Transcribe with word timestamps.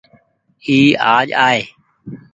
اي 0.67 0.77
آج 1.17 1.27
آئي۔ 1.47 1.61